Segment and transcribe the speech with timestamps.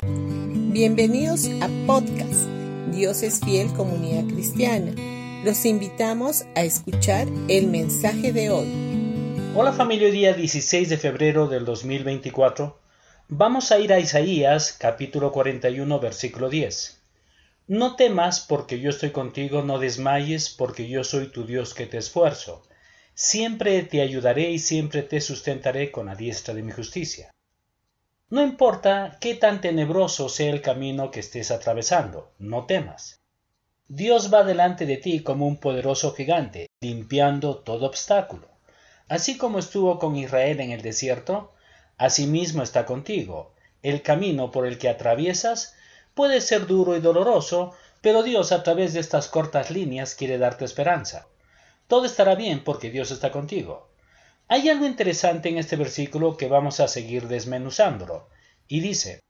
[0.00, 2.46] Bienvenidos a podcast
[2.92, 4.92] Dios es fiel comunidad cristiana.
[5.44, 8.68] Los invitamos a escuchar el mensaje de hoy.
[9.56, 12.78] Hola familia, día 16 de febrero del 2024.
[13.26, 17.02] Vamos a ir a Isaías capítulo 41 versículo 10.
[17.66, 21.98] No temas porque yo estoy contigo, no desmayes porque yo soy tu Dios que te
[21.98, 22.62] esfuerzo.
[23.14, 27.32] Siempre te ayudaré y siempre te sustentaré con la diestra de mi justicia.
[28.30, 33.22] No importa qué tan tenebroso sea el camino que estés atravesando, no temas.
[33.88, 38.46] Dios va delante de ti como un poderoso gigante, limpiando todo obstáculo.
[39.08, 41.54] Así como estuvo con Israel en el desierto,
[41.96, 43.54] asimismo está contigo.
[43.82, 45.74] El camino por el que atraviesas
[46.12, 47.72] puede ser duro y doloroso,
[48.02, 51.28] pero Dios a través de estas cortas líneas quiere darte esperanza.
[51.86, 53.87] Todo estará bien porque Dios está contigo.
[54.50, 58.30] Hay algo interesante en este versículo que vamos a seguir desmenuzándolo,
[58.66, 59.20] y dice,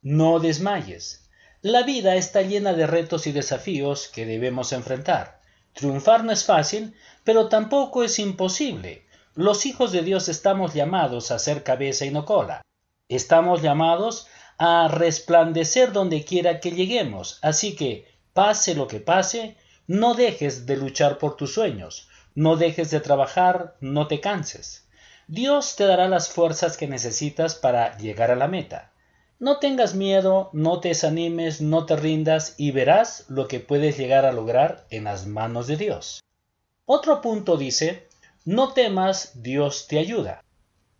[0.00, 1.28] no desmayes.
[1.60, 5.42] La vida está llena de retos y desafíos que debemos enfrentar.
[5.74, 9.06] Triunfar no es fácil, pero tampoco es imposible.
[9.34, 12.62] Los hijos de Dios estamos llamados a ser cabeza y no cola.
[13.08, 17.38] Estamos llamados a resplandecer donde quiera que lleguemos.
[17.42, 22.90] Así que, pase lo que pase, no dejes de luchar por tus sueños, no dejes
[22.90, 24.86] de trabajar, no te canses.
[25.28, 28.92] Dios te dará las fuerzas que necesitas para llegar a la meta.
[29.38, 34.24] No tengas miedo, no te desanimes, no te rindas y verás lo que puedes llegar
[34.24, 36.22] a lograr en las manos de Dios.
[36.86, 38.08] Otro punto dice,
[38.44, 40.44] no temas, Dios te ayuda.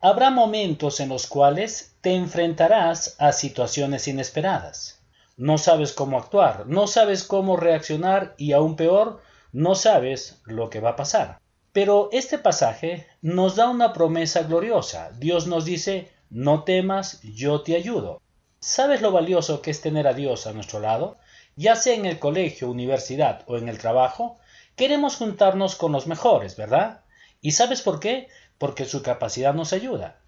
[0.00, 5.00] Habrá momentos en los cuales te enfrentarás a situaciones inesperadas.
[5.36, 9.22] No sabes cómo actuar, no sabes cómo reaccionar y aún peor,
[9.52, 11.38] no sabes lo que va a pasar.
[11.72, 15.10] Pero este pasaje nos da una promesa gloriosa.
[15.18, 18.20] Dios nos dice, no temas, yo te ayudo.
[18.60, 21.18] ¿Sabes lo valioso que es tener a Dios a nuestro lado?
[21.56, 24.38] Ya sea en el colegio, universidad o en el trabajo,
[24.76, 27.00] queremos juntarnos con los mejores, ¿verdad?
[27.40, 28.28] ¿Y sabes por qué?
[28.58, 30.20] Porque su capacidad nos ayuda.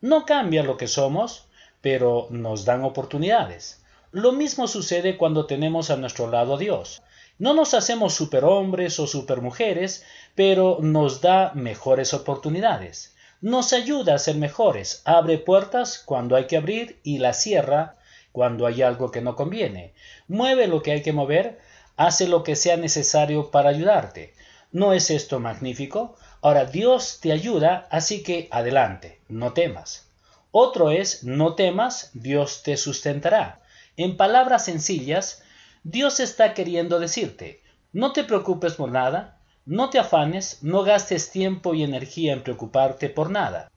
[0.00, 1.46] No cambia lo que somos,
[1.80, 3.82] pero nos dan oportunidades.
[4.10, 7.02] Lo mismo sucede cuando tenemos a nuestro lado a Dios.
[7.38, 10.04] No nos hacemos superhombres o supermujeres,
[10.34, 13.14] pero nos da mejores oportunidades.
[13.42, 17.96] Nos ayuda a ser mejores, abre puertas cuando hay que abrir y las cierra
[18.32, 19.92] cuando hay algo que no conviene.
[20.28, 21.58] Mueve lo que hay que mover,
[21.96, 24.34] hace lo que sea necesario para ayudarte.
[24.72, 26.16] ¿No es esto magnífico?
[26.40, 30.06] Ahora Dios te ayuda, así que adelante, no temas.
[30.50, 33.60] Otro es, no temas, Dios te sustentará.
[33.96, 35.42] En palabras sencillas,
[35.88, 41.74] Dios está queriendo decirte, no te preocupes por nada, no te afanes, no gastes tiempo
[41.74, 43.70] y energía en preocuparte por nada,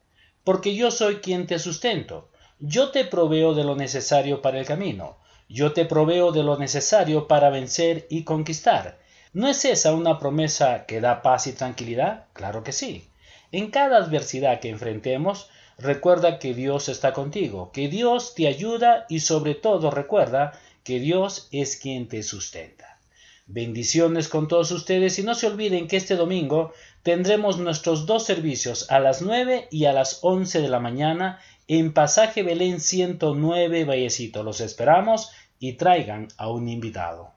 [0.43, 5.17] porque yo soy quien te sustento, yo te proveo de lo necesario para el camino,
[5.49, 8.97] yo te proveo de lo necesario para vencer y conquistar.
[9.31, 12.25] ¿No es esa una promesa que da paz y tranquilidad?
[12.33, 13.07] Claro que sí.
[13.51, 19.19] En cada adversidad que enfrentemos, recuerda que Dios está contigo, que Dios te ayuda y
[19.19, 20.59] sobre todo recuerda
[20.89, 22.97] que Dios es quien te sustenta.
[23.45, 26.73] Bendiciones con todos ustedes y no se olviden que este domingo
[27.03, 31.93] tendremos nuestros dos servicios a las 9 y a las 11 de la mañana en
[31.93, 34.41] Pasaje Belén 109 Vallecito.
[34.41, 35.29] Los esperamos
[35.59, 37.33] y traigan a un invitado.